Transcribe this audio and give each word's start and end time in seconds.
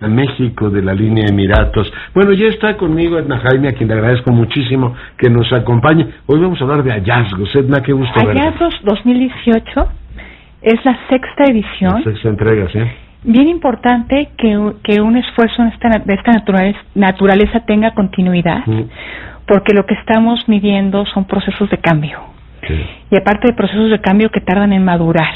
a 0.00 0.08
México 0.08 0.70
de 0.70 0.82
la 0.82 0.94
línea 0.94 1.26
Emiratos. 1.28 1.92
Bueno, 2.14 2.32
ya 2.32 2.46
está 2.46 2.76
conmigo 2.76 3.18
Edna 3.18 3.38
Jaime, 3.38 3.68
a 3.68 3.72
quien 3.72 3.88
le 3.88 3.94
agradezco 3.94 4.32
muchísimo 4.32 4.94
que 5.18 5.28
nos 5.28 5.52
acompañe. 5.52 6.06
Hoy 6.26 6.40
vamos 6.40 6.60
a 6.60 6.64
hablar 6.64 6.82
de 6.82 6.92
hallazgos. 6.92 7.54
Edna, 7.54 7.82
qué 7.82 7.92
gusto 7.92 8.18
Hallazgos 8.18 8.74
2018 8.84 9.88
es 10.62 10.84
la 10.84 10.98
sexta 11.08 11.44
edición. 11.44 12.02
La 12.04 12.12
sexta 12.12 12.28
entrega, 12.28 12.68
sí. 12.72 12.80
Bien 13.22 13.48
importante 13.48 14.30
que, 14.38 14.72
que 14.82 15.02
un 15.02 15.18
esfuerzo 15.18 15.62
de 15.62 16.14
esta 16.14 16.32
naturaleza, 16.94 17.60
tenga 17.66 17.90
continuidad, 17.92 18.64
porque 19.46 19.74
lo 19.74 19.84
que 19.84 19.92
estamos 19.92 20.48
midiendo 20.48 21.04
son 21.06 21.26
procesos 21.26 21.68
de 21.68 21.76
cambio. 21.76 22.18
Y 23.10 23.16
aparte 23.16 23.48
de 23.48 23.52
procesos 23.52 23.90
de 23.90 24.00
cambio 24.00 24.30
que 24.30 24.40
tardan 24.40 24.72
en 24.72 24.84
madurar. 24.84 25.34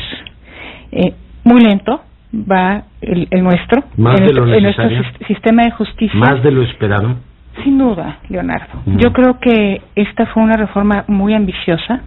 Eh, 0.93 1.13
muy 1.43 1.61
lento, 1.61 2.03
va 2.33 2.85
el, 3.31 3.43
nuestro, 3.43 3.85
Más 3.97 4.21
en, 4.21 4.27
de 4.27 4.33
lo 4.33 4.47
nuestro 4.47 4.89
sistema 5.27 5.65
de 5.65 5.71
justicia. 5.73 6.19
Más 6.19 6.43
de 6.43 6.51
lo 6.51 6.63
esperado. 6.63 7.17
Sin 7.63 7.79
duda, 7.79 8.19
Leonardo. 8.29 8.83
Yo 8.87 9.13
creo 9.13 9.39
que 9.39 9.81
esta 9.95 10.27
fue 10.27 10.43
una 10.43 10.57
reforma 10.57 11.05
muy 11.07 11.35
ambiciosa. 11.35 12.03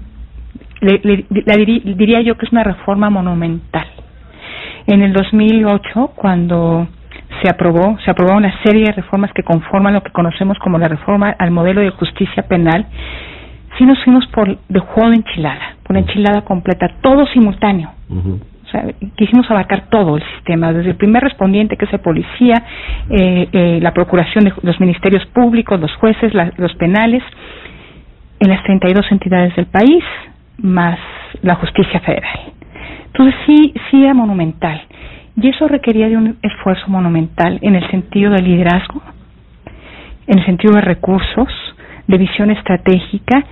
Le, 0.82 1.26
la 1.46 1.56
diría 1.56 2.22
yo 2.22 2.36
que 2.38 2.46
es 2.46 2.52
una 2.52 2.64
reforma 2.64 3.10
monumental. 3.10 3.88
En 4.88 5.02
el 5.02 5.14
2008, 5.14 6.12
cuando 6.16 6.88
se 7.42 7.50
aprobó, 7.50 7.98
se 8.04 8.12
aprobó 8.12 8.36
una 8.36 8.54
serie 8.64 8.86
de 8.86 8.92
reformas 8.92 9.32
que 9.34 9.44
conforman 9.44 9.94
lo 9.94 10.02
que 10.02 10.12
conocemos 10.12 10.58
como 10.60 10.78
la 10.78 10.88
reforma 10.88 11.36
al 11.38 11.52
modelo 11.52 11.82
de 11.82 11.92
justicia 11.92 12.44
penal, 12.44 12.88
sí 13.78 13.86
nos 13.86 14.04
fuimos 14.04 14.26
por 14.28 14.58
de 14.68 14.80
juego 14.80 15.10
de 15.10 15.18
enchilada, 15.18 15.76
por 15.84 15.92
una 15.92 16.00
enchilada 16.00 16.42
completa, 16.42 16.88
todo 17.02 17.26
simultáneo. 17.28 17.92
O 18.68 18.70
sea, 18.70 18.84
quisimos 19.16 19.50
abarcar 19.50 19.90
todo 19.90 20.18
el 20.18 20.24
sistema, 20.36 20.74
desde 20.74 20.90
el 20.90 20.98
primer 20.98 21.24
respondiente, 21.24 21.78
que 21.78 21.86
es 21.86 21.94
el 21.94 22.00
policía, 22.00 22.56
eh, 23.10 23.48
eh, 23.52 23.80
la 23.82 23.94
procuración 23.94 24.44
de 24.44 24.54
los 24.62 24.80
ministerios 24.82 25.26
públicos, 25.28 25.80
los 25.80 25.94
jueces, 25.96 26.34
los 26.58 26.76
penales, 26.76 27.24
en 28.40 28.50
las 28.50 28.62
32 28.64 29.06
entidades 29.12 29.56
del 29.56 29.68
país, 29.68 30.04
más 30.58 31.00
la 31.44 31.56
justicia 31.56 32.02
federal. 32.02 32.40
Entonces 33.06 33.36
sí, 33.46 33.74
sí 33.90 34.04
era 34.04 34.14
monumental. 34.14 34.82
Y 35.42 35.50
eso 35.50 35.68
requería 35.68 36.10
de 36.10 36.18
un 36.18 36.38
esfuerzo 36.42 36.88
monumental 36.90 37.60
en 37.62 37.76
el 37.76 37.90
sentido 37.90 38.32
de 38.32 38.42
liderazgo, 38.42 39.02
en 40.28 40.40
el 40.40 40.46
sentido 40.46 40.74
de 40.74 40.82
recursos, 40.82 41.48
de 42.08 42.18
visión 42.18 42.52
estratégica 42.52 43.44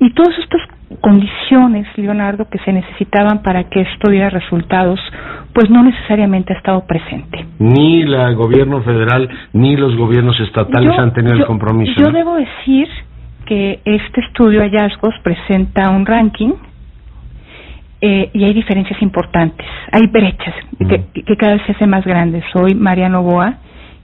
y 0.00 0.10
todos 0.14 0.38
estos 0.38 0.60
condiciones, 1.00 1.86
Leonardo, 1.96 2.48
que 2.48 2.58
se 2.58 2.72
necesitaban 2.72 3.42
para 3.42 3.64
que 3.64 3.82
esto 3.82 4.10
diera 4.10 4.30
resultados, 4.30 5.00
pues 5.52 5.70
no 5.70 5.82
necesariamente 5.82 6.52
ha 6.52 6.56
estado 6.56 6.86
presente. 6.86 7.46
Ni 7.58 8.02
el 8.02 8.34
gobierno 8.34 8.82
federal 8.82 9.28
ni 9.52 9.76
los 9.76 9.96
gobiernos 9.96 10.38
estatales 10.40 10.98
han 10.98 11.12
tenido 11.12 11.34
el 11.34 11.46
compromiso. 11.46 11.92
Yo 11.96 12.10
debo 12.10 12.34
decir 12.34 12.88
que 13.46 13.80
este 13.84 14.20
estudio 14.22 14.60
hallazgos 14.60 15.14
presenta 15.22 15.90
un 15.90 16.06
ranking 16.06 16.52
eh, 18.00 18.30
y 18.32 18.44
hay 18.44 18.52
diferencias 18.52 19.00
importantes, 19.02 19.66
hay 19.92 20.06
brechas 20.08 20.54
que, 20.78 21.22
que, 21.22 21.36
cada 21.36 21.54
vez 21.54 21.62
se 21.66 21.72
hace 21.72 21.86
más 21.86 22.04
grandes. 22.04 22.44
Soy 22.52 22.74
Mariano 22.74 23.22
Boa, 23.22 23.58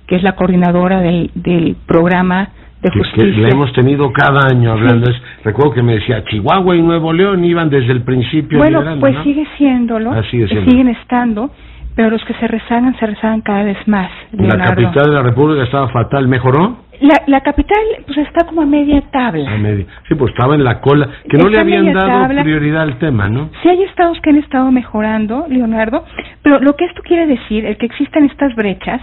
que 0.06 0.16
es 0.16 0.22
la 0.22 0.36
coordinadora 0.36 1.00
del, 1.00 1.30
del 1.34 1.76
programa 1.86 2.50
de 2.82 2.90
justicia. 2.90 3.34
Que, 3.34 3.40
le 3.42 3.48
hemos 3.50 3.72
tenido 3.72 4.12
cada 4.12 4.48
año 4.50 4.72
hablando. 4.72 5.10
recuerdo 5.44 5.72
que 5.72 5.82
me 5.82 5.94
decía, 5.94 6.24
Chihuahua 6.24 6.76
y 6.76 6.82
Nuevo 6.82 7.12
León 7.12 7.44
iban 7.44 7.68
desde 7.70 7.92
el 7.92 8.02
principio. 8.02 8.58
Bueno, 8.58 8.82
pues 8.98 9.16
sigue 9.22 9.46
siéndolo. 9.56 10.12
Siguen 10.30 10.88
estando, 10.88 11.50
pero 11.94 12.10
los 12.10 12.24
que 12.24 12.34
se 12.34 12.46
rezagan, 12.46 12.96
se 12.98 13.06
rezagan 13.06 13.40
cada 13.42 13.64
vez 13.64 13.78
más. 13.86 14.10
La 14.32 14.56
capital 14.56 15.06
de 15.06 15.12
la 15.12 15.22
República 15.22 15.64
estaba 15.64 15.88
fatal. 15.88 16.28
¿Mejoró? 16.28 16.90
La, 17.00 17.14
la 17.26 17.40
capital 17.40 17.78
pues 18.04 18.18
está 18.18 18.46
como 18.46 18.60
a 18.60 18.66
media 18.66 19.02
tabla. 19.10 19.50
A 19.50 19.56
media. 19.56 19.86
Sí, 20.06 20.14
pues 20.14 20.32
estaba 20.32 20.54
en 20.54 20.64
la 20.64 20.82
cola, 20.82 21.08
que 21.30 21.38
no 21.38 21.48
le 21.48 21.58
habían 21.58 21.92
dado 21.94 22.28
prioridad 22.42 22.82
al 22.82 22.98
tema, 22.98 23.26
¿no? 23.28 23.48
Sí 23.62 23.70
hay 23.70 23.82
estados 23.84 24.20
que 24.20 24.28
han 24.28 24.36
estado 24.36 24.70
mejorando, 24.70 25.46
Leonardo, 25.48 26.04
pero 26.42 26.60
lo 26.60 26.76
que 26.76 26.84
esto 26.84 27.00
quiere 27.02 27.26
decir, 27.26 27.64
el 27.64 27.78
que 27.78 27.86
existan 27.86 28.24
estas 28.24 28.54
brechas, 28.54 29.00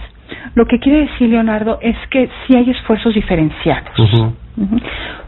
lo 0.54 0.66
que 0.66 0.78
quiere 0.78 1.06
decir, 1.06 1.28
Leonardo, 1.28 1.78
es 1.80 1.96
que 2.10 2.28
sí 2.46 2.56
hay 2.56 2.70
esfuerzos 2.70 3.14
diferenciados. 3.14 3.92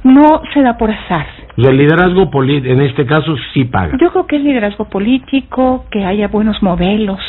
No 0.03 0.43
se 0.53 0.62
da 0.62 0.77
por 0.77 0.91
azar. 0.91 1.27
el 1.56 1.77
liderazgo 1.77 2.31
político, 2.31 2.72
en 2.72 2.81
este 2.83 3.06
caso, 3.06 3.37
sí 3.53 3.65
paga. 3.65 3.97
Yo 4.00 4.11
creo 4.11 4.27
que 4.27 4.37
es 4.37 4.43
liderazgo 4.43 4.87
político, 4.87 5.84
que 5.91 6.05
haya 6.05 6.28
buenos 6.28 6.62
modelos, 6.62 7.21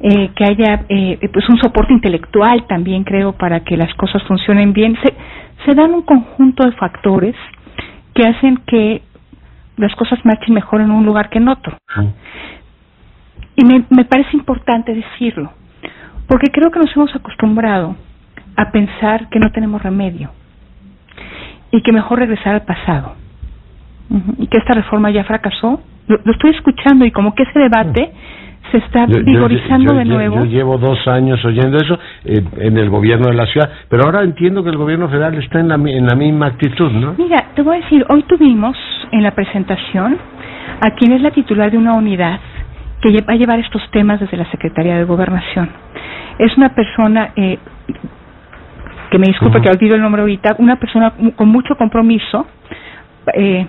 eh, 0.00 0.30
que 0.34 0.44
haya 0.44 0.84
eh, 0.88 1.18
pues 1.32 1.48
un 1.48 1.58
soporte 1.58 1.92
intelectual 1.92 2.66
también 2.66 3.04
creo 3.04 3.32
para 3.32 3.60
que 3.60 3.76
las 3.76 3.92
cosas 3.94 4.22
funcionen 4.24 4.72
bien. 4.72 4.96
Se, 5.02 5.14
se 5.64 5.74
dan 5.74 5.92
un 5.92 6.02
conjunto 6.02 6.64
de 6.64 6.72
factores 6.72 7.34
que 8.14 8.26
hacen 8.26 8.58
que 8.66 9.02
las 9.76 9.94
cosas 9.94 10.18
marchen 10.24 10.54
mejor 10.54 10.80
en 10.80 10.90
un 10.90 11.04
lugar 11.04 11.30
que 11.30 11.38
en 11.38 11.48
otro. 11.48 11.76
Y 13.56 13.64
me, 13.64 13.84
me 13.90 14.04
parece 14.04 14.36
importante 14.36 14.94
decirlo, 14.94 15.52
porque 16.30 16.46
creo 16.52 16.70
que 16.70 16.78
nos 16.78 16.94
hemos 16.94 17.12
acostumbrado 17.12 17.96
a 18.56 18.70
pensar 18.70 19.28
que 19.30 19.40
no 19.40 19.50
tenemos 19.50 19.82
remedio 19.82 20.30
y 21.72 21.82
que 21.82 21.92
mejor 21.92 22.20
regresar 22.20 22.54
al 22.54 22.62
pasado 22.62 23.16
y 24.38 24.46
que 24.46 24.58
esta 24.58 24.74
reforma 24.74 25.10
ya 25.10 25.24
fracasó. 25.24 25.80
Lo, 26.06 26.32
estoy 26.32 26.50
escuchando 26.50 27.04
y 27.04 27.10
como 27.10 27.34
que 27.34 27.42
ese 27.42 27.58
debate 27.58 28.12
se 28.70 28.78
está 28.78 29.06
vigorizando 29.06 29.92
de 29.92 30.04
nuevo. 30.04 30.36
Yo, 30.36 30.44
llevo 30.44 30.78
dos 30.78 31.04
años 31.08 31.44
oyendo 31.44 31.78
eso 31.78 31.98
eh, 32.24 32.40
en 32.58 32.78
el 32.78 32.90
gobierno 32.90 33.26
de 33.26 33.34
la 33.34 33.46
ciudad, 33.46 33.68
pero 33.88 34.04
ahora 34.04 34.22
entiendo 34.22 34.62
que 34.62 34.70
el 34.70 34.76
gobierno 34.76 35.08
federal 35.08 35.34
está 35.34 35.58
en 35.58 35.66
la, 35.66 35.74
en 35.74 36.06
la 36.06 36.14
misma 36.14 36.46
actitud, 36.46 36.92
¿no? 36.92 37.14
Mira, 37.18 37.46
te 37.56 37.62
voy 37.62 37.78
a 37.78 37.80
decir, 37.80 38.06
hoy 38.08 38.22
tuvimos 38.22 38.76
en 39.10 39.24
la 39.24 39.32
presentación 39.32 40.16
a 40.80 40.92
quien 40.92 41.12
es 41.12 41.22
la 41.22 41.32
titular 41.32 41.72
de 41.72 41.78
una 41.78 41.94
unidad 41.94 42.38
que 43.00 43.10
va 43.22 43.32
a 43.32 43.36
llevar 43.36 43.58
estos 43.58 43.82
temas 43.90 44.20
desde 44.20 44.36
la 44.36 44.48
Secretaría 44.50 44.96
de 44.96 45.04
Gobernación. 45.04 45.70
Es 46.40 46.56
una 46.56 46.74
persona, 46.74 47.32
eh, 47.36 47.58
que 49.10 49.18
me 49.18 49.26
disculpe 49.26 49.60
que 49.60 49.70
olvido 49.70 49.94
el 49.94 50.02
nombre 50.02 50.22
ahorita, 50.22 50.56
una 50.58 50.76
persona 50.76 51.12
con 51.36 51.48
mucho 51.48 51.76
compromiso, 51.76 52.46
eh, 53.34 53.66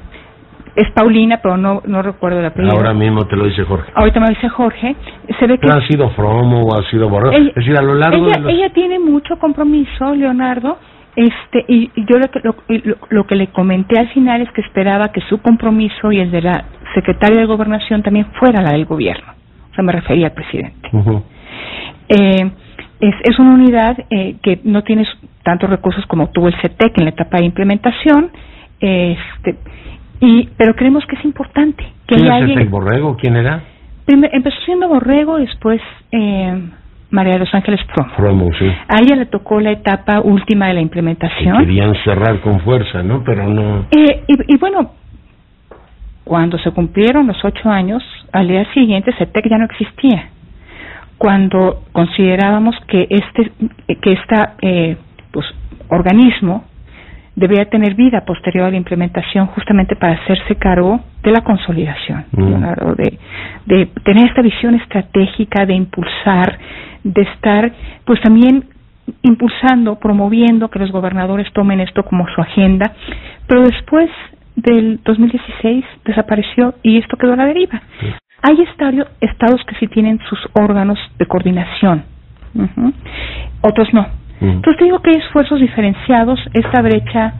es 0.75 0.89
Paulina, 0.91 1.39
pero 1.43 1.57
no, 1.57 1.81
no 1.85 2.01
recuerdo 2.01 2.41
la 2.41 2.49
apellido. 2.49 2.73
Ahora 2.73 2.93
mismo 2.93 3.25
te 3.25 3.35
lo 3.35 3.45
dice 3.45 3.63
Jorge. 3.63 3.91
Ahorita 3.93 4.19
me 4.21 4.27
lo 4.27 4.33
dice 4.33 4.49
Jorge. 4.49 4.95
Se 5.37 5.47
ve 5.47 5.57
que... 5.57 5.67
ha 5.69 5.85
sido 5.87 6.09
Fromo 6.11 6.61
o 6.61 6.79
ha 6.79 6.89
sido 6.89 7.09
Borrego. 7.09 7.33
es 7.35 7.55
decir, 7.55 7.77
a 7.77 7.81
lo 7.81 7.95
largo 7.95 8.25
ella, 8.25 8.49
ella 8.49 8.69
tiene 8.73 8.99
mucho 8.99 9.37
compromiso, 9.37 10.15
Leonardo, 10.15 10.77
este 11.15 11.65
y 11.67 11.91
yo 11.97 12.17
lo 12.19 12.29
que, 12.29 12.39
lo, 12.41 12.55
lo, 13.09 13.27
que 13.27 13.35
le 13.35 13.47
comenté 13.47 13.99
al 13.99 14.07
final 14.09 14.41
es 14.41 14.51
que 14.51 14.61
esperaba 14.61 15.11
que 15.11 15.19
su 15.21 15.41
compromiso 15.41 16.11
y 16.11 16.19
el 16.19 16.31
de 16.31 16.41
la 16.41 16.65
secretaria 16.95 17.39
de 17.39 17.45
Gobernación 17.45 18.01
también 18.01 18.27
fuera 18.39 18.61
la 18.61 18.71
del 18.71 18.85
gobierno. 18.85 19.33
O 19.71 19.75
sea, 19.75 19.83
me 19.83 19.91
refería 19.91 20.27
al 20.27 20.33
presidente. 20.33 20.89
eh, 22.07 22.51
es, 23.01 23.15
es 23.23 23.39
una 23.39 23.53
unidad 23.55 23.97
eh, 24.09 24.35
que 24.41 24.61
no 24.63 24.83
tiene 24.83 25.05
tantos 25.43 25.69
recursos 25.69 26.05
como 26.05 26.29
tuvo 26.29 26.47
el 26.47 26.55
CETEC 26.61 26.97
en 26.99 27.05
la 27.05 27.09
etapa 27.11 27.37
de 27.39 27.45
implementación. 27.45 28.31
Este, 28.79 29.57
y 30.19 30.49
pero 30.57 30.75
creemos 30.75 31.05
que 31.05 31.15
es 31.15 31.25
importante 31.25 31.83
que 32.07 32.15
¿Quién 32.15 32.49
es 32.49 32.57
el 32.57 32.69
Borrego? 32.69 33.17
¿Quién 33.17 33.35
era? 33.35 33.63
empezó 34.07 34.57
siendo 34.65 34.87
Borrego, 34.89 35.37
después 35.37 35.81
eh, 36.11 36.61
María 37.11 37.33
de 37.33 37.39
los 37.39 37.53
Ángeles 37.53 37.79
Promo. 38.17 38.49
sí. 38.57 38.67
A 38.87 39.01
ella 39.01 39.15
le 39.15 39.25
tocó 39.25 39.59
la 39.59 39.71
etapa 39.71 40.21
última 40.21 40.67
de 40.67 40.73
la 40.75 40.81
implementación. 40.81 41.57
querían 41.59 41.93
cerrar 42.03 42.39
con 42.41 42.59
fuerza, 42.61 43.03
¿no? 43.03 43.23
Pero 43.23 43.47
no. 43.47 43.85
Eh, 43.91 44.23
y, 44.27 44.53
y, 44.53 44.57
bueno, 44.57 44.91
cuando 46.23 46.57
se 46.59 46.71
cumplieron 46.71 47.27
los 47.27 47.43
ocho 47.43 47.69
años, 47.69 48.03
al 48.31 48.47
día 48.47 48.65
siguiente 48.73 49.13
CETEC 49.17 49.49
ya 49.49 49.57
no 49.57 49.65
existía. 49.65 50.29
Cuando 51.21 51.83
considerábamos 51.91 52.75
que 52.87 53.05
este, 53.07 53.51
que 54.01 54.13
esta, 54.13 54.55
eh, 54.59 54.97
pues, 55.31 55.45
organismo 55.87 56.63
debería 57.35 57.65
tener 57.65 57.93
vida 57.93 58.25
posterior 58.25 58.65
a 58.65 58.71
la 58.71 58.77
implementación 58.77 59.45
justamente 59.45 59.95
para 59.95 60.13
hacerse 60.13 60.55
cargo 60.55 60.99
de 61.21 61.31
la 61.31 61.41
consolidación, 61.41 62.25
mm. 62.31 62.95
de, 62.97 63.19
de 63.67 63.85
tener 64.03 64.29
esta 64.29 64.41
visión 64.41 64.73
estratégica, 64.73 65.67
de 65.67 65.75
impulsar, 65.75 66.57
de 67.03 67.21
estar 67.21 67.71
pues 68.03 68.19
también 68.21 68.65
impulsando, 69.21 69.99
promoviendo 69.99 70.69
que 70.69 70.79
los 70.79 70.91
gobernadores 70.91 71.53
tomen 71.53 71.81
esto 71.81 72.01
como 72.01 72.25
su 72.33 72.41
agenda, 72.41 72.93
pero 73.45 73.61
después 73.61 74.09
del 74.55 74.99
2016 75.05 75.85
desapareció 76.03 76.73
y 76.81 76.97
esto 76.97 77.15
quedó 77.15 77.33
a 77.33 77.35
la 77.35 77.45
deriva. 77.45 77.79
Hay 78.43 78.57
estados 79.21 79.61
que 79.65 79.75
sí 79.75 79.87
tienen 79.87 80.19
sus 80.27 80.39
órganos 80.53 80.97
de 81.19 81.25
coordinación, 81.25 82.03
otros 83.61 83.93
no. 83.93 84.07
Entonces 84.39 84.77
te 84.77 84.85
digo 84.85 84.99
que 85.01 85.11
hay 85.11 85.17
esfuerzos 85.17 85.59
diferenciados, 85.59 86.39
esta 86.53 86.81
brecha 86.81 87.33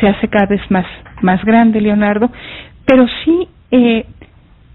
se 0.00 0.08
hace 0.08 0.26
cada 0.26 0.46
vez 0.46 0.60
más, 0.70 0.86
más 1.22 1.44
grande, 1.44 1.80
Leonardo, 1.80 2.30
pero 2.84 3.06
sí 3.24 3.48
eh, 3.70 4.06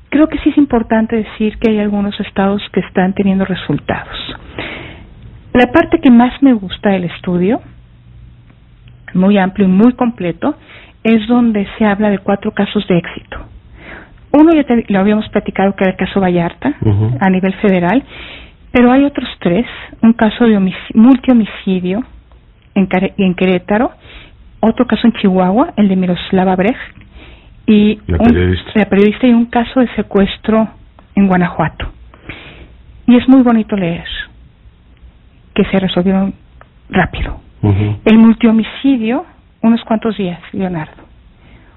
creo 0.09 0.27
que 0.27 0.37
sí 0.39 0.49
es 0.49 0.57
importante 0.57 1.15
decir 1.15 1.57
que 1.57 1.71
hay 1.71 1.79
algunos 1.79 2.17
estados 2.19 2.61
que 2.71 2.79
están 2.79 3.13
teniendo 3.13 3.45
resultados. 3.45 4.15
La 5.53 5.71
parte 5.71 5.99
que 5.99 6.09
más 6.09 6.41
me 6.41 6.53
gusta 6.53 6.91
del 6.91 7.05
estudio, 7.05 7.61
muy 9.13 9.37
amplio 9.37 9.67
y 9.67 9.71
muy 9.71 9.93
completo, 9.93 10.55
es 11.03 11.27
donde 11.27 11.67
se 11.77 11.85
habla 11.85 12.09
de 12.09 12.19
cuatro 12.19 12.51
casos 12.51 12.87
de 12.87 12.97
éxito. 12.97 13.37
Uno 14.33 14.51
ya 14.53 14.65
lo 14.87 14.99
habíamos 14.99 15.29
platicado 15.29 15.75
que 15.75 15.83
era 15.83 15.91
el 15.91 15.97
caso 15.97 16.19
Vallarta 16.19 16.75
a 17.19 17.29
nivel 17.29 17.53
federal, 17.55 18.03
pero 18.71 18.91
hay 18.91 19.03
otros 19.03 19.29
tres, 19.39 19.67
un 20.01 20.13
caso 20.13 20.45
de 20.45 20.59
multihomicidio 20.95 22.03
en, 22.73 22.89
en 23.17 23.35
Querétaro, 23.35 23.91
otro 24.59 24.87
caso 24.87 25.05
en 25.05 25.13
Chihuahua, 25.13 25.73
el 25.77 25.87
de 25.87 25.95
Miroslava 25.95 26.55
Brecht, 26.55 26.79
y 27.67 27.99
la 28.07 28.17
periodista. 28.17 28.71
Un, 28.73 28.81
la 28.81 28.85
periodista 28.89 29.27
y 29.27 29.33
un 29.33 29.45
caso 29.45 29.79
de 29.79 29.87
secuestro 29.95 30.67
en 31.15 31.27
Guanajuato. 31.27 31.91
Y 33.05 33.15
es 33.15 33.27
muy 33.27 33.43
bonito 33.43 33.75
leer 33.75 34.07
que 35.53 35.63
se 35.65 35.79
resolvieron 35.79 36.33
rápido. 36.89 37.39
El 38.03 38.17
multihomicidio, 38.17 39.25
unos 39.61 39.81
cuantos 39.83 40.17
días, 40.17 40.39
Leonardo. 40.51 41.02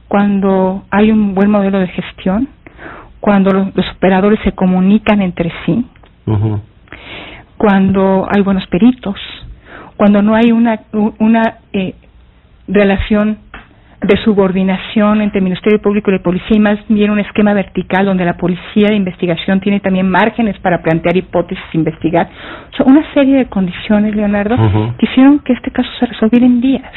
Cuando 0.09 0.85
hay 0.91 1.11
un 1.11 1.35
buen 1.35 1.51
modelo 1.51 1.79
de 1.81 1.89
gestión, 1.89 2.49
cuando 3.21 3.51
los, 3.51 3.91
operadores 3.97 4.39
se 4.45 4.53
comunican 4.53 5.21
entre 5.21 5.53
sí, 5.65 5.85
cuando 7.57 8.29
hay 8.31 8.43
buenos 8.43 8.67
peritos, 8.69 9.17
cuando 9.97 10.23
no 10.23 10.35
hay 10.35 10.53
una, 10.53 10.81
una 11.19 11.59
eh, 11.73 11.95
relación 12.69 13.39
de 14.03 14.17
subordinación 14.23 15.21
entre 15.21 15.39
el 15.39 15.45
Ministerio 15.45 15.81
Público 15.81 16.11
y 16.11 16.15
la 16.15 16.23
Policía 16.23 16.57
y 16.57 16.61
más 16.61 16.79
bien 16.89 17.11
un 17.11 17.19
esquema 17.19 17.55
vertical 17.55 18.07
donde 18.07 18.25
la 18.25 18.37
Policía 18.37 18.89
de 18.89 18.95
Investigación 18.95 19.61
tiene 19.61 19.81
también 19.81 20.09
márgenes 20.09 20.59
para 20.61 20.83
plantear 20.83 21.17
hipótesis, 21.17 21.65
investigar. 21.73 22.29
O 22.73 22.77
sea, 22.77 22.87
una 22.87 23.03
serie 23.15 23.39
de 23.39 23.47
condiciones, 23.47 24.15
Leonardo, 24.15 24.57
que 24.99 25.07
hicieron 25.07 25.41
que 25.41 25.55
este 25.55 25.71
caso 25.71 25.89
se 25.99 26.07
resolviera 26.07 26.47
en 26.47 26.61
días. 26.61 26.93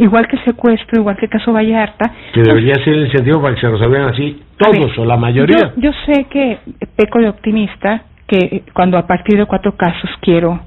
Igual 0.00 0.26
que 0.26 0.36
el 0.36 0.44
secuestro, 0.44 1.00
igual 1.00 1.16
que 1.16 1.26
el 1.26 1.30
caso 1.30 1.52
Vallarta. 1.52 2.10
Que 2.34 2.42
debería 2.42 2.74
ser 2.76 2.94
el 2.94 3.06
incentivo 3.06 3.40
para 3.40 3.54
que 3.54 3.60
se 3.60 3.68
resolvieran 3.68 4.08
así 4.08 4.42
todos 4.56 4.98
o 4.98 5.04
la 5.04 5.16
mayoría. 5.16 5.72
Yo, 5.76 5.90
yo 5.90 5.90
sé 6.06 6.24
que 6.24 6.58
peco 6.96 7.20
de 7.20 7.28
optimista, 7.28 8.02
que 8.26 8.62
cuando 8.72 8.98
a 8.98 9.06
partir 9.06 9.38
de 9.38 9.46
cuatro 9.46 9.76
casos 9.76 10.10
quiero 10.20 10.60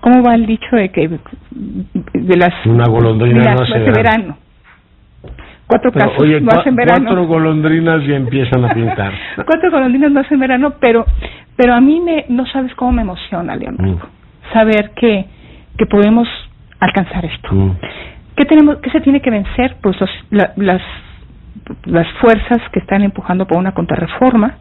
¿Cómo 0.00 0.22
va 0.22 0.34
el 0.34 0.46
dicho 0.46 0.76
de 0.76 0.90
que 0.90 1.08
de 1.08 2.36
las 2.36 2.54
una 2.66 2.86
golondrina 2.86 3.54
no 3.54 3.62
hace 3.62 3.78
verano? 3.78 4.38
Cuatro 5.66 5.92
casos 5.92 6.26
no 6.40 6.50
hacen 6.52 6.76
verano. 6.76 7.04
Cuatro 7.06 7.26
golondrinas 7.26 8.02
y 8.04 8.12
empiezan 8.12 8.64
a 8.64 8.72
pintar. 8.72 9.12
cuatro 9.36 9.70
golondrinas 9.70 10.12
no 10.12 10.20
hacen 10.20 10.38
verano, 10.38 10.74
pero 10.80 11.04
pero 11.56 11.74
a 11.74 11.80
mí 11.80 12.00
me 12.00 12.26
no 12.28 12.46
sabes 12.46 12.74
cómo 12.74 12.92
me 12.92 13.02
emociona, 13.02 13.56
Leonardo, 13.56 14.06
mm. 14.06 14.52
saber 14.52 14.92
que 14.94 15.26
que 15.76 15.86
podemos 15.86 16.28
alcanzar 16.80 17.24
esto. 17.24 17.48
Mm. 17.52 17.72
¿Qué 18.38 18.44
tenemos 18.44 18.76
qué 18.78 18.90
se 18.90 19.00
tiene 19.00 19.20
que 19.20 19.30
vencer? 19.30 19.76
Pues 19.82 19.96
las 20.30 20.80
las 21.86 22.06
fuerzas 22.20 22.58
que 22.72 22.78
están 22.78 23.02
empujando 23.02 23.48
por 23.48 23.58
una 23.58 23.72
contrarreforma. 23.72 24.58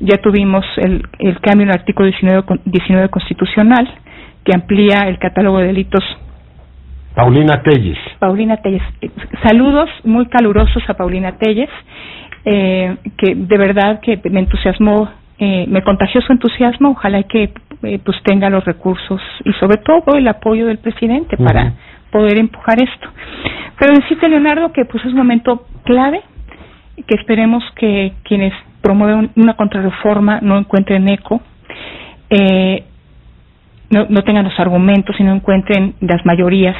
Ya 0.00 0.16
tuvimos 0.16 0.64
el, 0.78 1.06
el 1.18 1.38
cambio 1.40 1.64
en 1.64 1.70
el 1.70 1.74
artículo 1.74 2.06
19, 2.08 2.42
19 2.64 3.08
constitucional 3.10 3.86
que 4.44 4.52
amplía 4.54 5.08
el 5.08 5.18
catálogo 5.18 5.58
de 5.58 5.66
delitos. 5.66 6.02
Paulina 7.14 7.62
Telles. 7.62 7.98
Paulina 8.18 8.56
Telles. 8.62 8.82
Saludos 9.46 9.90
muy 10.04 10.26
calurosos 10.26 10.82
a 10.88 10.94
Paulina 10.94 11.32
Telles, 11.36 11.68
eh, 12.46 12.96
que 13.18 13.34
de 13.34 13.58
verdad 13.58 14.00
que 14.00 14.18
me 14.30 14.40
entusiasmó, 14.40 15.10
eh, 15.38 15.66
me 15.68 15.82
contagió 15.82 16.22
su 16.22 16.32
entusiasmo. 16.32 16.92
Ojalá 16.92 17.22
que 17.24 17.52
eh, 17.82 17.98
pues 18.02 18.16
tenga 18.22 18.48
los 18.48 18.64
recursos 18.64 19.20
y 19.44 19.52
sobre 19.60 19.76
todo 19.78 20.16
el 20.16 20.26
apoyo 20.28 20.66
del 20.66 20.78
presidente 20.78 21.36
para 21.36 21.74
poder 22.10 22.38
empujar 22.38 22.82
esto. 22.82 23.08
Pero 23.78 23.94
decirte, 23.94 24.28
Leonardo, 24.28 24.72
que 24.72 24.84
pues 24.84 25.04
es 25.04 25.12
un 25.12 25.18
momento 25.18 25.66
clave, 25.84 26.20
que 27.06 27.14
esperemos 27.14 27.62
que 27.76 28.12
quienes 28.24 28.52
promueven 28.82 29.30
una 29.36 29.54
contrarreforma 29.54 30.40
no 30.40 30.58
encuentren 30.58 31.08
eco. 31.08 31.40
Eh, 32.30 32.84
no, 33.90 34.06
no 34.08 34.22
tengan 34.22 34.44
los 34.44 34.58
argumentos 34.60 35.16
y 35.18 35.24
no 35.24 35.34
encuentren 35.34 35.94
las 36.00 36.24
mayorías 36.26 36.76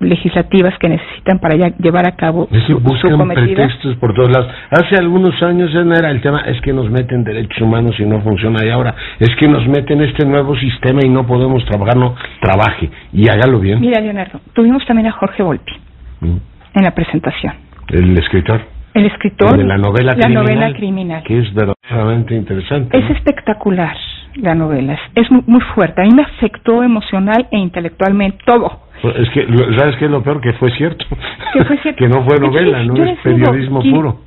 legislativas 0.00 0.74
que 0.78 0.88
necesitan 0.88 1.38
para 1.38 1.56
ya 1.56 1.68
llevar 1.78 2.06
a 2.08 2.14
cabo 2.16 2.48
es 2.50 2.68
buscan 2.82 3.28
pretextos 3.28 3.96
por 3.96 4.14
todos 4.14 4.30
lados. 4.30 4.50
Hace 4.70 4.96
algunos 4.96 5.40
años 5.42 5.72
no 5.74 5.94
era 5.94 6.10
el 6.10 6.20
tema 6.20 6.40
es 6.42 6.60
que 6.60 6.72
nos 6.72 6.90
meten 6.90 7.24
derechos 7.24 7.60
humanos 7.60 7.94
y 7.98 8.04
no 8.04 8.20
funciona 8.20 8.64
y 8.64 8.70
ahora 8.70 8.94
es 9.18 9.34
que 9.36 9.48
nos 9.48 9.66
meten 9.66 10.00
este 10.02 10.24
nuevo 10.24 10.56
sistema 10.56 11.00
y 11.04 11.08
no 11.08 11.26
podemos 11.26 11.64
trabajar 11.64 11.96
no 11.96 12.14
trabaje 12.40 12.90
y 13.12 13.28
hágalo 13.28 13.58
bien. 13.60 13.80
Mira 13.80 14.00
Leonardo 14.00 14.40
tuvimos 14.52 14.84
también 14.86 15.08
a 15.08 15.12
Jorge 15.12 15.42
Volpi 15.42 15.72
mm. 16.20 16.36
en 16.74 16.84
la 16.84 16.94
presentación. 16.94 17.54
El 17.88 18.16
escritor. 18.18 18.60
El 18.94 19.06
escritor 19.06 19.56
de 19.56 19.64
la 19.64 19.78
novela 19.78 20.14
la 20.16 20.28
novela 20.28 20.72
criminal 20.72 21.22
que 21.24 21.38
es 21.38 21.52
verdaderamente 21.54 22.34
interesante 22.34 22.96
es 22.96 23.10
espectacular 23.10 23.96
la 24.40 24.54
novela. 24.54 24.98
Es 25.14 25.30
muy, 25.30 25.60
fuerte. 25.74 26.02
A 26.02 26.04
mí 26.04 26.14
me 26.14 26.22
afectó 26.22 26.82
emocional 26.82 27.46
e 27.50 27.58
intelectualmente 27.58 28.38
todo. 28.44 28.82
Pues 29.02 29.16
es 29.16 29.30
que, 29.30 29.46
¿sabes 29.76 29.96
qué 29.96 30.06
es 30.06 30.10
lo 30.10 30.22
peor? 30.22 30.40
Que 30.40 30.52
fue 30.54 30.70
cierto. 30.72 31.04
Que, 31.52 31.64
fue 31.64 31.78
cierto. 31.78 31.98
que 32.04 32.08
no 32.08 32.24
fue 32.24 32.38
novela, 32.38 32.82
no 32.84 33.04
es 33.04 33.18
periodismo 33.20 33.82
puro. 33.82 34.20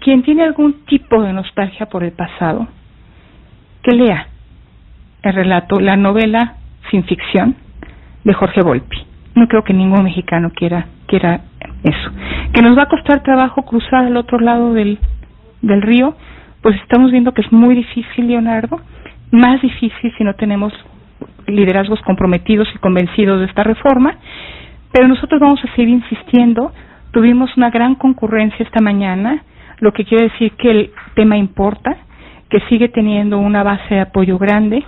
Quien 0.00 0.22
tiene 0.22 0.44
algún 0.44 0.84
tipo 0.86 1.22
de 1.22 1.32
nostalgia 1.32 1.86
por 1.86 2.02
el 2.02 2.12
pasado, 2.12 2.66
que 3.82 3.94
lea 3.94 4.28
el 5.22 5.34
relato, 5.34 5.80
la 5.80 5.96
novela 5.96 6.54
sin 6.90 7.04
ficción 7.04 7.56
de 8.24 8.32
Jorge 8.32 8.62
Volpi. 8.62 8.98
No 9.34 9.48
creo 9.48 9.64
que 9.64 9.74
ningún 9.74 10.04
mexicano 10.04 10.50
quiera 10.54 10.86
quiera 11.06 11.40
eso. 11.82 12.10
Que 12.52 12.62
nos 12.62 12.76
va 12.76 12.82
a 12.82 12.88
costar 12.88 13.22
trabajo 13.22 13.62
cruzar 13.62 14.06
al 14.06 14.16
otro 14.16 14.38
lado 14.38 14.74
del, 14.74 14.98
del 15.62 15.82
río, 15.82 16.16
pues 16.62 16.76
estamos 16.82 17.10
viendo 17.10 17.32
que 17.32 17.42
es 17.42 17.52
muy 17.52 17.74
difícil, 17.74 18.28
Leonardo, 18.28 18.80
más 19.30 19.60
difícil 19.62 20.12
si 20.16 20.24
no 20.24 20.34
tenemos 20.34 20.72
liderazgos 21.46 22.00
comprometidos 22.02 22.68
y 22.74 22.78
convencidos 22.78 23.40
de 23.40 23.46
esta 23.46 23.62
reforma, 23.62 24.16
pero 24.92 25.08
nosotros 25.08 25.40
vamos 25.40 25.60
a 25.64 25.74
seguir 25.74 25.88
insistiendo. 25.88 26.72
Tuvimos 27.12 27.56
una 27.56 27.70
gran 27.70 27.94
concurrencia 27.94 28.64
esta 28.64 28.80
mañana, 28.80 29.42
lo 29.78 29.92
que 29.92 30.04
quiere 30.04 30.24
decir 30.30 30.52
que 30.52 30.70
el 30.70 30.90
tema 31.14 31.36
importa, 31.36 31.96
que 32.50 32.60
sigue 32.68 32.88
teniendo 32.88 33.38
una 33.38 33.62
base 33.62 33.94
de 33.94 34.00
apoyo 34.00 34.38
grande, 34.38 34.84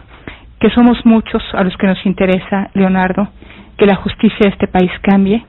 que 0.61 0.71
somos 0.71 0.99
muchos 1.05 1.43
a 1.53 1.63
los 1.63 1.77
que 1.77 1.87
nos 1.87 2.05
interesa, 2.07 2.71
Leonardo, 2.75 3.29
que 3.77 3.87
la 3.87 3.97
justicia 3.97 4.39
de 4.41 4.51
este 4.51 4.67
país 4.67 4.91
cambie, 5.03 5.45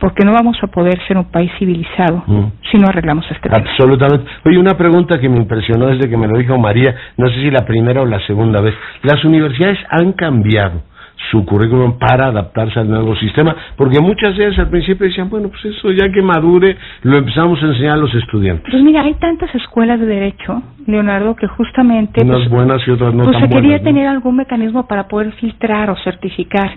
porque 0.00 0.24
no 0.24 0.32
vamos 0.32 0.56
a 0.62 0.66
poder 0.66 0.98
ser 1.06 1.18
un 1.18 1.26
país 1.26 1.50
civilizado 1.58 2.24
mm. 2.26 2.52
si 2.70 2.78
no 2.78 2.88
arreglamos 2.88 3.24
este 3.30 3.48
tema. 3.48 3.58
Absolutamente. 3.58 4.28
Oye, 4.44 4.58
una 4.58 4.76
pregunta 4.76 5.20
que 5.20 5.28
me 5.28 5.36
impresionó 5.36 5.86
desde 5.88 6.08
que 6.08 6.16
me 6.16 6.26
lo 6.26 6.38
dijo 6.38 6.58
María, 6.58 6.94
no 7.16 7.28
sé 7.28 7.34
si 7.34 7.50
la 7.50 7.64
primera 7.66 8.00
o 8.00 8.06
la 8.06 8.24
segunda 8.26 8.60
vez. 8.60 8.74
Las 9.02 9.24
universidades 9.24 9.78
han 9.90 10.12
cambiado 10.12 10.82
su 11.30 11.44
currículum 11.44 11.98
para 11.98 12.26
adaptarse 12.26 12.80
al 12.80 12.88
nuevo 12.88 13.14
sistema, 13.16 13.54
porque 13.76 14.00
muchas 14.00 14.36
veces 14.36 14.58
al 14.58 14.68
principio 14.68 15.06
decían, 15.06 15.28
bueno, 15.28 15.48
pues 15.48 15.64
eso 15.64 15.92
ya 15.92 16.10
que 16.10 16.22
madure, 16.22 16.76
lo 17.02 17.18
empezamos 17.18 17.62
a 17.62 17.66
enseñar 17.66 17.92
a 17.94 17.96
los 17.96 18.14
estudiantes. 18.14 18.70
Pues 18.70 18.82
mira, 18.82 19.02
hay 19.02 19.14
tantas 19.14 19.54
escuelas 19.54 20.00
de 20.00 20.06
derecho, 20.06 20.62
Leonardo, 20.86 21.36
que 21.36 21.46
justamente... 21.46 22.24
Unas 22.24 22.38
pues, 22.38 22.50
buenas 22.50 22.86
y 22.86 22.90
otras 22.90 23.14
no 23.14 23.24
pues 23.24 23.38
tan 23.38 23.48
se 23.48 23.54
quería 23.54 23.82
tener 23.82 24.06
algún 24.06 24.36
mecanismo 24.36 24.86
para 24.86 25.08
poder 25.08 25.32
filtrar 25.32 25.90
o 25.90 25.96
certificar, 25.96 26.70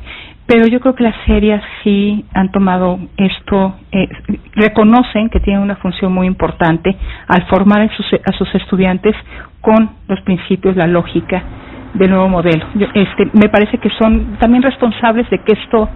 pero 0.46 0.68
yo 0.68 0.80
creo 0.82 0.94
que 0.94 1.04
las 1.04 1.16
serias 1.26 1.64
sí 1.84 2.26
han 2.34 2.52
tomado 2.52 3.00
esto, 3.18 3.76
eh, 3.92 4.10
reconocen 4.56 5.30
que 5.30 5.40
tienen 5.40 5.62
una 5.62 5.78
función 5.78 6.14
muy 6.14 6.28
importante 6.28 6.96
al 7.28 7.48
formar 7.48 7.82
a 7.82 7.96
sus, 7.96 8.06
a 8.14 8.32
sus 8.34 8.54
estudiantes 8.56 9.16
con 9.62 9.90
los 10.08 10.20
principios, 10.22 10.76
la 10.76 10.88
lógica 10.88 11.44
del 11.94 12.10
nuevo 12.10 12.30
modelo. 12.30 12.66
este, 12.94 13.30
me 13.34 13.50
parece 13.50 13.78
que 13.78 13.90
son 14.02 14.38
también 14.40 14.64
responsables 14.64 15.30
de 15.30 15.40
que 15.40 15.54
esto 15.54 15.90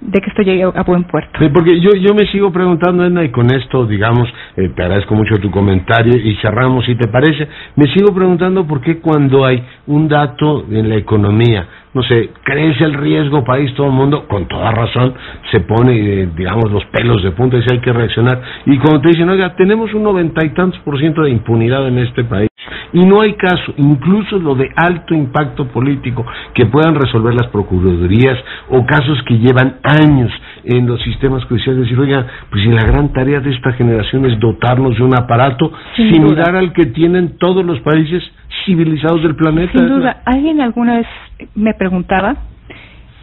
de 0.00 0.20
que 0.20 0.30
esto 0.30 0.42
llegue 0.42 0.62
a 0.62 0.82
buen 0.82 1.04
puerto. 1.04 1.38
porque 1.52 1.78
yo, 1.80 1.90
yo 1.90 2.14
me 2.14 2.26
sigo 2.26 2.50
preguntando, 2.50 3.04
Edna, 3.04 3.22
y 3.22 3.30
con 3.30 3.54
esto, 3.54 3.86
digamos, 3.86 4.28
eh, 4.56 4.70
te 4.74 4.82
agradezco 4.82 5.14
mucho 5.14 5.38
tu 5.38 5.50
comentario 5.50 6.16
y 6.16 6.36
cerramos, 6.36 6.86
si 6.86 6.94
te 6.94 7.08
parece, 7.08 7.46
me 7.76 7.86
sigo 7.92 8.14
preguntando 8.14 8.66
por 8.66 8.80
qué 8.80 8.98
cuando 8.98 9.44
hay 9.44 9.62
un 9.86 10.08
dato 10.08 10.64
en 10.70 10.88
la 10.88 10.96
economía, 10.96 11.66
no 11.92 12.02
sé, 12.02 12.30
crece 12.44 12.84
el 12.84 12.94
riesgo 12.94 13.44
país, 13.44 13.74
todo 13.74 13.88
el 13.88 13.92
mundo, 13.92 14.26
con 14.26 14.46
toda 14.46 14.70
razón, 14.70 15.14
se 15.50 15.60
pone, 15.60 15.92
eh, 15.92 16.28
digamos, 16.34 16.70
los 16.70 16.84
pelos 16.86 17.22
de 17.22 17.32
punta 17.32 17.56
y 17.56 17.60
dice 17.60 17.74
hay 17.74 17.80
que 17.80 17.92
reaccionar. 17.92 18.40
Y 18.66 18.78
cuando 18.78 19.02
te 19.02 19.08
dicen, 19.08 19.28
oiga, 19.28 19.54
tenemos 19.54 19.92
un 19.92 20.02
noventa 20.02 20.44
y 20.46 20.50
tantos 20.50 20.80
por 20.80 20.98
ciento 20.98 21.22
de 21.22 21.30
impunidad 21.30 21.86
en 21.86 21.98
este 21.98 22.24
país, 22.24 22.48
y 22.92 23.04
no 23.04 23.20
hay 23.20 23.34
caso, 23.34 23.72
incluso 23.76 24.38
lo 24.38 24.54
de 24.54 24.68
alto 24.76 25.14
impacto 25.14 25.66
político, 25.68 26.24
que 26.54 26.66
puedan 26.66 26.94
resolver 26.94 27.34
las 27.34 27.48
procuradurías 27.48 28.38
o 28.68 28.84
casos 28.86 29.18
que 29.26 29.38
llevan 29.38 29.76
años 29.82 30.30
en 30.64 30.86
los 30.86 31.00
sistemas 31.02 31.44
judiciales, 31.44 31.82
decir, 31.82 31.98
oiga, 31.98 32.26
pues 32.50 32.62
si 32.62 32.70
la 32.70 32.84
gran 32.84 33.12
tarea 33.12 33.40
de 33.40 33.50
esta 33.50 33.72
generación 33.72 34.26
es 34.26 34.38
dotarnos 34.38 34.96
de 34.96 35.02
un 35.02 35.14
aparato 35.14 35.72
similar 35.96 36.56
al 36.56 36.72
que 36.72 36.86
tienen 36.86 37.38
todos 37.38 37.64
los 37.64 37.80
países 37.80 38.22
civilizados 38.64 39.22
del 39.22 39.36
planeta. 39.36 39.72
Sin 39.72 39.88
duda, 39.88 40.22
alguien 40.24 40.60
alguna 40.60 40.96
vez 40.96 41.06
me 41.54 41.74
preguntaba 41.74 42.36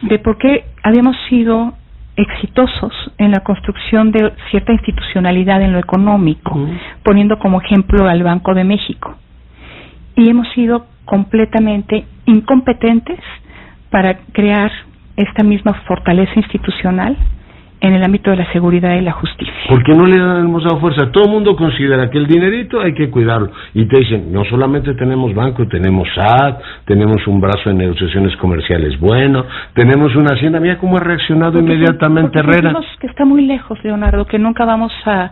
de 0.02 0.18
por 0.18 0.38
qué 0.38 0.64
habíamos 0.82 1.16
sido 1.28 1.74
exitosos 2.16 2.92
en 3.18 3.30
la 3.30 3.40
construcción 3.40 4.10
de 4.10 4.32
cierta 4.50 4.72
institucionalidad 4.72 5.62
en 5.62 5.72
lo 5.72 5.78
económico, 5.78 6.58
poniendo 7.04 7.38
como 7.38 7.60
ejemplo 7.60 8.08
al 8.08 8.22
Banco 8.24 8.54
de 8.54 8.64
México. 8.64 9.16
Y 10.18 10.28
hemos 10.28 10.48
sido 10.48 10.84
completamente 11.04 12.04
incompetentes 12.26 13.18
para 13.88 14.18
crear 14.32 14.70
esta 15.16 15.44
misma 15.44 15.74
fortaleza 15.86 16.32
institucional 16.34 17.16
en 17.80 17.94
el 17.94 18.02
ámbito 18.02 18.30
de 18.30 18.36
la 18.38 18.52
seguridad 18.52 18.96
y 18.96 19.02
la 19.02 19.12
justicia. 19.12 19.54
¿Por 19.68 19.82
qué 19.84 19.92
no 19.94 20.06
le 20.06 20.16
hemos 20.16 20.64
dado 20.64 20.80
fuerza? 20.80 21.12
Todo 21.12 21.26
el 21.26 21.30
mundo 21.30 21.54
considera 21.54 22.10
que 22.10 22.18
el 22.18 22.26
dinerito 22.26 22.80
hay 22.80 22.94
que 22.94 23.08
cuidarlo. 23.10 23.52
Y 23.74 23.86
te 23.86 24.00
dicen, 24.00 24.32
no 24.32 24.44
solamente 24.44 24.94
tenemos 24.94 25.32
banco, 25.34 25.66
tenemos 25.68 26.08
SAT, 26.14 26.60
tenemos 26.84 27.24
un 27.28 27.40
brazo 27.40 27.70
de 27.70 27.76
negociaciones 27.76 28.36
comerciales 28.38 28.98
bueno, 28.98 29.44
tenemos 29.74 30.16
una 30.16 30.34
hacienda. 30.34 30.58
Mira 30.58 30.78
cómo 30.78 30.96
ha 30.96 31.00
reaccionado 31.00 31.60
inmediatamente 31.60 32.40
Herrera. 32.40 32.74
que 33.00 33.06
está 33.06 33.24
muy 33.24 33.46
lejos, 33.46 33.78
Leonardo, 33.84 34.26
que 34.26 34.40
nunca 34.40 34.64
vamos 34.64 34.92
a, 35.06 35.30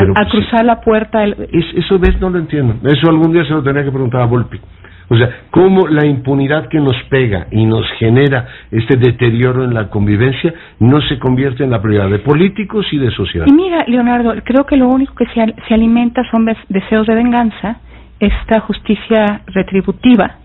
a, 0.00 0.06
pues 0.14 0.28
cruzar 0.30 0.64
la 0.64 0.80
puerta. 0.80 1.24
eso 1.24 1.98
ves, 1.98 2.20
no 2.20 2.30
lo 2.30 2.38
entiendo. 2.38 2.76
Eso 2.88 3.08
algún 3.08 3.32
día 3.32 3.44
se 3.44 3.52
lo 3.52 3.62
tenía 3.62 3.84
que 3.84 3.90
preguntar 3.90 4.22
a 4.22 4.26
Volpi. 4.26 4.60
O 5.08 5.16
sea, 5.16 5.28
cómo 5.50 5.86
la 5.86 6.04
impunidad 6.04 6.68
que 6.68 6.80
nos 6.80 6.96
pega 7.08 7.46
y 7.52 7.64
nos 7.64 7.86
genera 7.98 8.48
este 8.72 8.96
deterioro 8.96 9.62
en 9.62 9.72
la 9.72 9.88
convivencia 9.88 10.52
no 10.80 11.00
se 11.02 11.18
convierte 11.18 11.62
en 11.62 11.70
la 11.70 11.80
prioridad 11.80 12.10
de 12.10 12.18
políticos 12.18 12.86
y 12.90 12.98
de 12.98 13.10
sociedad. 13.12 13.46
Y 13.46 13.52
mira, 13.52 13.84
Leonardo, 13.86 14.34
creo 14.44 14.66
que 14.66 14.76
lo 14.76 14.88
único 14.88 15.14
que 15.14 15.26
se, 15.26 15.54
se 15.68 15.74
alimenta 15.74 16.22
son 16.30 16.46
deseos 16.68 17.06
de 17.06 17.14
venganza, 17.14 17.78
esta 18.18 18.60
justicia 18.60 19.42
retributiva 19.46 20.38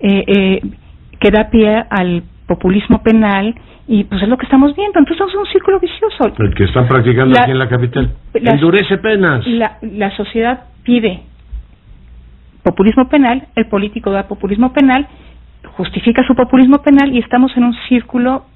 eh, 0.00 0.24
eh, 0.26 0.60
que 1.18 1.30
da 1.30 1.48
pie 1.48 1.82
al 1.88 2.24
populismo 2.46 3.02
penal 3.02 3.54
y 3.86 4.04
pues 4.04 4.22
es 4.22 4.28
lo 4.28 4.36
que 4.36 4.44
estamos 4.44 4.74
viendo. 4.76 4.98
Entonces 4.98 5.26
es 5.28 5.34
un 5.34 5.46
círculo 5.46 5.80
vicioso. 5.80 6.32
El 6.38 6.54
que 6.54 6.64
están 6.64 6.86
practicando 6.86 7.38
aquí 7.38 7.50
en 7.50 7.58
la 7.58 7.68
capital. 7.68 8.14
Endurece 8.34 8.98
penas. 8.98 9.46
La, 9.46 9.78
la 9.82 10.10
sociedad 10.16 10.64
pide 10.82 11.22
populismo 12.64 13.08
penal, 13.08 13.46
el 13.54 13.66
político 13.66 14.10
da 14.10 14.26
populismo 14.26 14.72
penal, 14.72 15.06
justifica 15.76 16.26
su 16.26 16.34
populismo 16.34 16.78
penal 16.78 17.14
y 17.14 17.18
estamos 17.18 17.54
en 17.56 17.64
un 17.64 17.74
círculo 17.88 18.46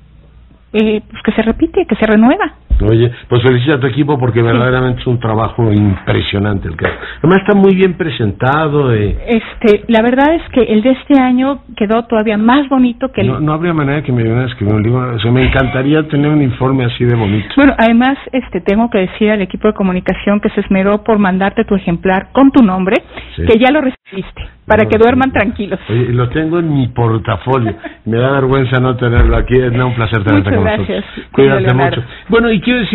eh, 0.72 1.02
pues 1.08 1.22
que 1.22 1.32
se 1.32 1.42
repite, 1.42 1.86
que 1.86 1.94
se 1.96 2.06
renueva. 2.06 2.54
Oye, 2.80 3.10
pues 3.28 3.42
felicita 3.42 3.74
a 3.74 3.80
tu 3.80 3.86
equipo 3.86 4.18
porque 4.18 4.42
verdaderamente 4.42 5.00
es 5.00 5.06
un 5.06 5.18
trabajo 5.18 5.72
impresionante 5.72 6.68
el 6.68 6.76
que 6.76 6.86
Además 7.18 7.40
está 7.40 7.54
muy 7.54 7.74
bien 7.74 7.94
presentado. 7.94 8.94
Eh. 8.94 9.16
Este, 9.26 9.84
la 9.88 10.02
verdad 10.02 10.34
es 10.34 10.42
que 10.52 10.62
el 10.62 10.82
de 10.82 10.90
este 10.90 11.20
año 11.20 11.60
quedó 11.76 12.04
todavía 12.04 12.38
más 12.38 12.68
bonito 12.68 13.10
que 13.12 13.22
el. 13.22 13.28
No, 13.28 13.40
no 13.40 13.52
habría 13.52 13.74
manera 13.74 14.02
que 14.02 14.12
me 14.12 14.22
ayudaran 14.22 14.44
a 14.44 14.48
escribir 14.48 14.74
un 14.74 14.82
libro. 14.82 15.16
O 15.16 15.32
me 15.32 15.42
encantaría 15.42 16.06
tener 16.08 16.30
un 16.30 16.42
informe 16.42 16.84
así 16.84 17.04
de 17.04 17.16
bonito. 17.16 17.48
Bueno, 17.56 17.74
además, 17.78 18.16
este, 18.32 18.60
tengo 18.60 18.88
que 18.90 18.98
decir 18.98 19.30
al 19.30 19.42
equipo 19.42 19.68
de 19.68 19.74
comunicación 19.74 20.40
que 20.40 20.48
se 20.50 20.60
esmeró 20.60 21.02
por 21.02 21.18
mandarte 21.18 21.64
tu 21.64 21.74
ejemplar 21.74 22.28
con 22.32 22.50
tu 22.50 22.64
nombre, 22.64 22.96
que 23.36 23.58
ya 23.58 23.70
lo 23.70 23.80
recibiste, 23.80 24.42
para 24.66 24.86
que 24.86 24.98
duerman 24.98 25.32
tranquilos. 25.32 25.80
Oye, 25.88 26.12
lo 26.12 26.28
tengo 26.28 26.58
en 26.58 26.72
mi 26.72 26.88
portafolio. 26.88 27.74
me 28.04 28.18
da 28.18 28.32
vergüenza 28.32 28.80
no 28.80 28.96
tenerlo 28.96 29.36
aquí. 29.36 29.54
Es 29.54 29.72
un 29.72 29.94
placer 29.94 30.24
tenerte 30.24 30.54
con 30.54 30.64
gracias. 30.64 31.04
Cuídate 31.32 31.74
mucho. 31.74 32.04
Bueno, 32.28 32.50
y 32.50 32.60
quiero 32.68 32.80
decirle 32.80 32.88